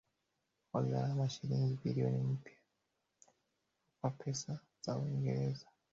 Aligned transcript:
Wa 0.73 0.81
gharama 0.81 1.29
shilingi 1.29 1.77
bilioni 1.83 2.17
mpja 2.23 2.57
kwa 4.01 4.09
pesa 4.09 4.59
za 4.81 4.97
Uiongereza 4.97 5.67